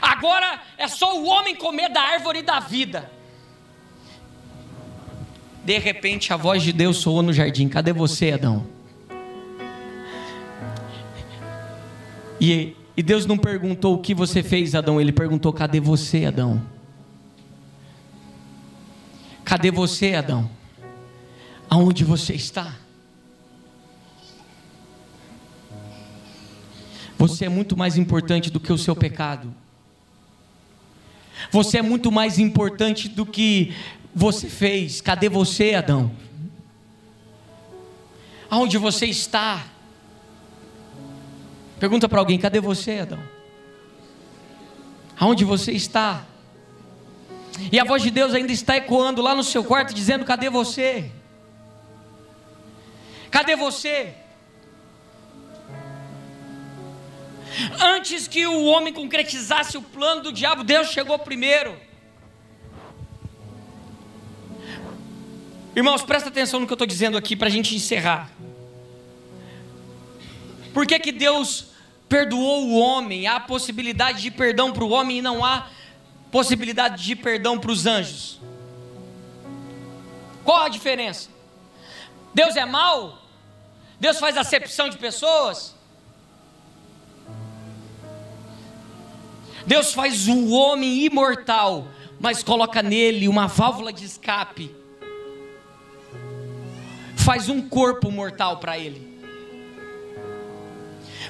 [0.00, 3.10] Agora é só o homem comer da árvore da vida.
[5.64, 8.66] De repente a voz de Deus soou no jardim: Cadê você, Adão?
[12.40, 16.62] E, e Deus não perguntou o que você fez, Adão, ele perguntou: Cadê você, Adão?
[19.44, 20.50] Cadê você, Adão?
[21.70, 22.76] Aonde você está?
[27.16, 29.54] Você é muito mais importante do que o seu pecado.
[31.50, 33.74] Você é muito mais importante do que
[34.14, 35.00] você fez.
[35.00, 36.14] Cadê você, Adão?
[38.48, 39.64] Aonde você está?
[41.80, 43.22] Pergunta para alguém: cadê você, Adão?
[45.18, 46.24] Aonde você está?
[47.70, 51.10] E a voz de Deus ainda está ecoando lá no seu quarto, dizendo: cadê você?
[53.30, 54.14] Cadê você?
[57.80, 61.76] Antes que o homem concretizasse o plano do diabo, Deus chegou primeiro.
[65.76, 68.30] Irmãos, presta atenção no que eu estou dizendo aqui para a gente encerrar.
[70.72, 71.66] Por que, que Deus
[72.08, 73.26] perdoou o homem?
[73.26, 75.68] Há possibilidade de perdão para o homem e não há
[76.30, 78.40] possibilidade de perdão para os anjos.
[80.44, 81.28] Qual a diferença?
[82.32, 83.18] Deus é mau?
[83.98, 85.74] Deus faz acepção de pessoas?
[89.66, 91.88] Deus faz o homem imortal,
[92.20, 94.83] mas coloca nele uma válvula de escape.
[97.24, 99.18] Faz um corpo mortal para ele.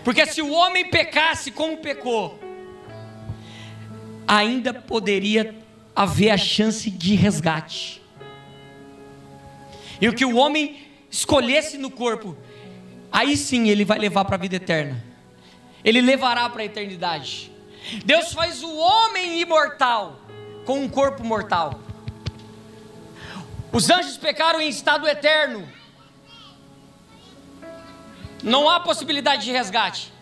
[0.02, 2.36] Porque se o homem pecasse como pecou,
[4.26, 5.54] ainda poderia
[5.94, 8.02] haver a chance de resgate.
[10.00, 12.36] E o que o homem escolhesse no corpo,
[13.12, 15.00] aí sim ele vai levar para a vida eterna.
[15.84, 17.52] Ele levará para a eternidade.
[18.04, 20.20] Deus faz o homem imortal
[20.64, 21.78] com um corpo mortal.
[23.70, 25.83] Os anjos pecaram em estado eterno.
[28.44, 30.12] Não há possibilidade de resgate.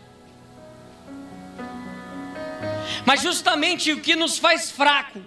[3.04, 5.20] Mas justamente o que nos faz fraco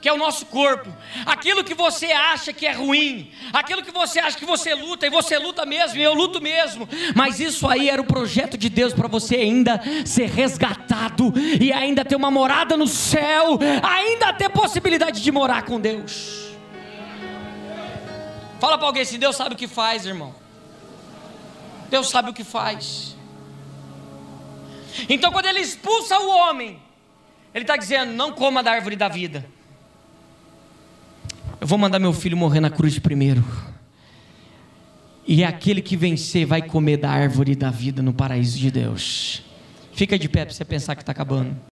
[0.00, 0.92] que é o nosso corpo,
[1.24, 5.08] aquilo que você acha que é ruim, aquilo que você acha que você luta, e
[5.08, 8.92] você luta mesmo, e eu luto mesmo, mas isso aí era o projeto de Deus
[8.92, 15.22] para você ainda ser resgatado, e ainda ter uma morada no céu, ainda ter possibilidade
[15.22, 16.50] de morar com Deus.
[18.60, 20.34] Fala para alguém assim: Deus sabe o que faz, irmão.
[21.94, 23.14] Deus sabe o que faz.
[25.08, 26.80] Então, quando Ele expulsa o homem,
[27.54, 29.46] Ele está dizendo: não coma da árvore da vida.
[31.60, 33.44] Eu vou mandar meu filho morrer na cruz primeiro.
[35.24, 39.44] E aquele que vencer vai comer da árvore da vida no paraíso de Deus.
[39.92, 41.56] Fica de pé para você pensar que está acabando.